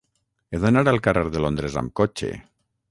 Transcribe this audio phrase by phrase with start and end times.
[0.55, 2.33] He d'anar al carrer de Londres amb cotxe.